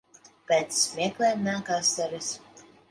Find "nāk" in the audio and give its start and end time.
1.51-1.71